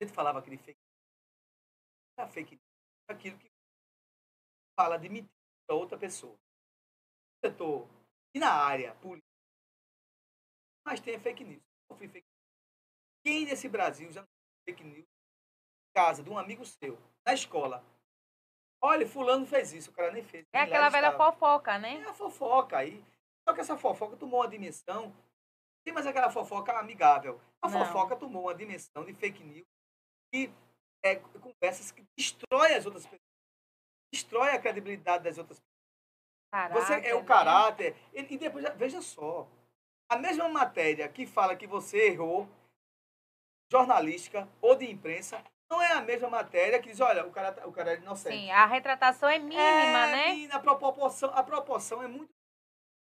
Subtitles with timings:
[0.00, 2.18] A gente falava aquele fake news.
[2.18, 2.64] A fake news
[3.08, 3.50] é aquilo que
[4.78, 5.34] fala de mentira
[5.66, 6.32] para outra pessoa.
[6.32, 7.88] No setor
[8.34, 9.28] e na área política,
[10.86, 11.62] mas tem fake news.
[11.98, 12.24] Fake news.
[13.22, 14.28] Quem nesse Brasil já não
[14.64, 15.06] fake news?
[15.94, 17.84] Casa de um amigo seu, na escola.
[18.82, 20.46] Olha, fulano fez isso, o cara nem fez.
[20.54, 22.00] É aquela velha fofoca, né?
[22.00, 23.04] É a fofoca aí.
[23.46, 25.14] Só que essa fofoca tomou uma dimensão.
[25.84, 27.38] Tem mais aquela fofoca amigável.
[27.60, 27.84] A não.
[27.84, 29.66] fofoca tomou uma dimensão de fake news
[30.32, 30.50] e
[31.04, 33.20] é, conversas que destrói as outras pessoas.
[34.12, 35.70] Destrói a credibilidade das outras pessoas.
[36.52, 37.94] Caráter, você é o caráter.
[38.12, 38.26] Né?
[38.28, 39.48] E depois, veja só.
[40.10, 42.48] A mesma matéria que fala que você errou,
[43.70, 47.66] jornalística ou de imprensa, não é a mesma matéria que diz, olha, o cara, tá,
[47.66, 48.36] o cara é inocente.
[48.36, 50.32] Sim, a retratação é mínima, é, né?
[50.32, 52.30] Mínima, a proporção, a proporção é muito.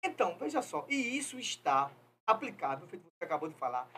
[0.05, 1.91] Então, veja só, e isso está
[2.27, 3.89] aplicável, feito você acabou de falar,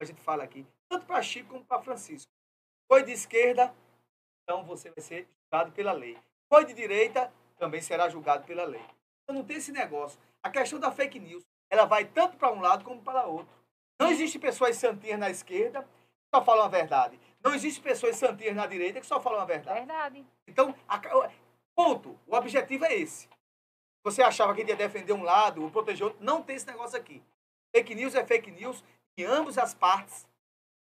[0.00, 2.30] a gente fala aqui, tanto para Chico como para Francisco.
[2.92, 3.74] Foi de esquerda,
[4.42, 6.18] então você vai ser julgado pela lei.
[6.46, 8.84] Foi de direita, também será julgado pela lei.
[9.22, 10.20] Então não tem esse negócio.
[10.42, 13.48] A questão da fake news, ela vai tanto para um lado como para outro.
[13.98, 17.18] Não existe pessoas santinhas na esquerda que só falam a verdade.
[17.42, 19.78] Não existe pessoas santinhas na direita que só falam a verdade.
[19.78, 20.26] Verdade.
[20.46, 21.00] Então, a,
[21.74, 22.20] ponto.
[22.26, 23.26] O objetivo é esse.
[24.04, 26.22] Você achava que ia defender um lado ou proteger outro.
[26.22, 27.22] Não tem esse negócio aqui.
[27.74, 28.84] Fake news é fake news
[29.16, 30.28] em ambas as partes,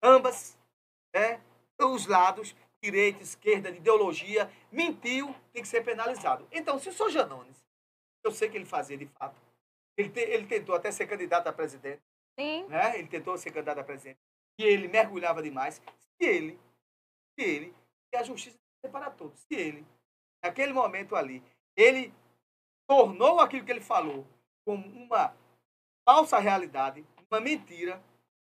[0.01, 0.57] ambas,
[1.13, 1.39] né,
[1.91, 6.47] os lados, direita, esquerda, ideologia, mentiu, tem que ser penalizado.
[6.51, 7.63] Então, se o senhor Janones,
[8.23, 9.39] eu sei que ele fazia de fato,
[9.97, 12.01] ele, te, ele tentou até ser candidato a presidente.
[12.39, 12.65] Sim.
[12.67, 12.97] Né?
[12.97, 14.19] Ele tentou ser candidato a presidente.
[14.59, 15.75] E ele mergulhava demais.
[15.75, 16.59] Se ele,
[17.37, 17.75] se ele,
[18.13, 18.57] e a justiça
[18.91, 19.85] para todos, se ele,
[20.43, 21.43] naquele momento ali,
[21.75, 22.13] ele
[22.87, 24.25] tornou aquilo que ele falou
[24.65, 25.35] como uma
[26.03, 28.01] falsa realidade, uma mentira,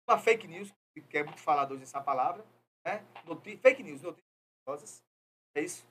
[0.09, 0.73] uma fake news,
[1.09, 2.45] que é muito falado hoje essa palavra,
[2.85, 3.05] né?
[3.61, 5.03] fake news, notícias
[5.55, 5.87] é isso?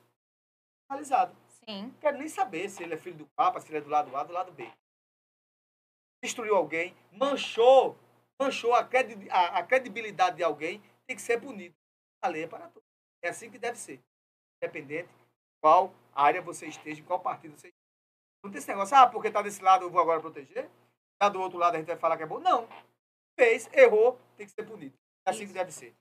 [0.88, 1.36] Analisado.
[1.64, 1.84] Sim.
[1.84, 4.14] Não quero nem saber se ele é filho do Papa, se ele é do lado
[4.16, 4.70] A, do lado B.
[6.22, 7.96] Destruiu alguém, manchou,
[8.40, 11.74] manchou a, credi a, a credibilidade de alguém, tem que ser punido.
[12.22, 12.88] A lei é para todos.
[13.22, 14.00] É assim que deve ser.
[14.60, 15.14] Independente de
[15.60, 17.82] qual área você esteja, qual partido você esteja.
[18.44, 20.68] Não tem esse negócio, ah, porque está desse lado eu vou agora proteger.
[21.14, 22.40] Está do outro lado a gente vai falar que é bom.
[22.40, 22.68] Não.
[23.38, 24.96] Fez, errou, tem que ser punido.
[25.26, 25.52] É assim Isso.
[25.52, 25.94] que deve ser.